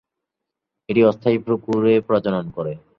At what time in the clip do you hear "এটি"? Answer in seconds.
0.89-1.01